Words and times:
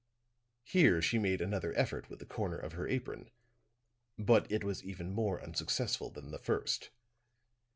Here 0.63 0.99
she 0.99 1.19
made 1.19 1.41
another 1.41 1.75
effort 1.77 2.09
with 2.09 2.17
the 2.17 2.25
corner 2.25 2.57
of 2.57 2.73
her 2.73 2.87
apron; 2.87 3.29
but 4.17 4.51
it 4.51 4.63
was 4.63 4.83
even 4.83 5.11
more 5.13 5.39
unsuccessful 5.39 6.09
than 6.09 6.31
the 6.31 6.39
first. 6.39 6.89